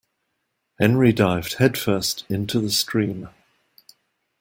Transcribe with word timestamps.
Henry 0.79 1.13
dived 1.13 1.59
headfirst 1.59 2.25
into 2.27 2.59
the 2.59 2.71
stream. 2.71 3.29